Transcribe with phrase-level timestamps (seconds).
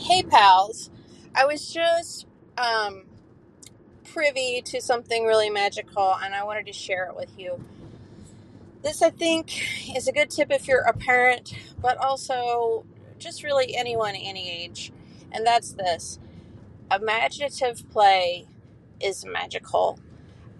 [0.00, 0.90] Hey, pals.
[1.34, 2.26] I was just
[2.58, 3.04] um,
[4.04, 7.64] privy to something really magical and I wanted to share it with you.
[8.82, 12.86] This, I think, is a good tip if you're a parent, but also
[13.18, 14.92] just really anyone, any age.
[15.32, 16.18] And that's this
[16.90, 18.46] imaginative play
[19.00, 20.00] is magical.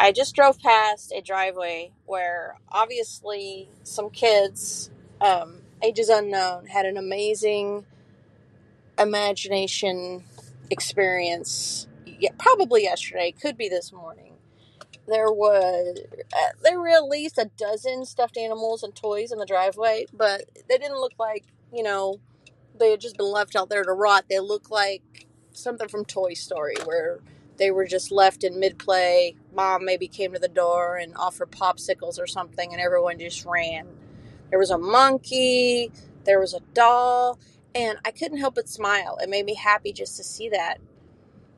[0.00, 6.96] I just drove past a driveway where obviously some kids, um, ages unknown, had an
[6.98, 7.86] amazing
[9.00, 10.24] imagination
[10.70, 14.34] experience yeah, probably yesterday could be this morning.
[15.08, 15.98] There was
[16.34, 20.44] uh, there were at least a dozen stuffed animals and toys in the driveway but
[20.68, 22.16] they didn't look like you know
[22.78, 24.26] they had just been left out there to rot.
[24.28, 27.20] They looked like something from toy story where
[27.58, 29.36] they were just left in mid-play.
[29.54, 33.88] Mom maybe came to the door and offered popsicles or something and everyone just ran.
[34.50, 35.92] There was a monkey,
[36.24, 37.38] there was a doll,
[37.74, 39.18] and I couldn't help but smile.
[39.22, 40.78] It made me happy just to see that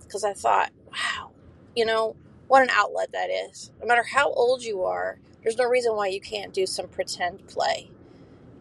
[0.01, 1.31] because I thought, wow,
[1.77, 2.17] you know,
[2.49, 3.73] what an outlet that is.
[3.81, 7.47] No matter how old you are, there's no reason why you can't do some pretend
[7.49, 7.91] play.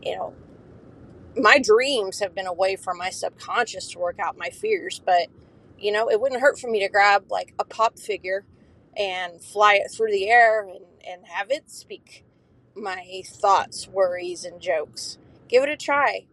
[0.01, 0.33] You know,
[1.37, 5.27] my dreams have been a way for my subconscious to work out my fears, but
[5.79, 8.45] you know, it wouldn't hurt for me to grab like a pop figure
[8.97, 12.25] and fly it through the air and, and have it speak
[12.75, 15.17] my thoughts, worries, and jokes.
[15.47, 16.25] Give it a try.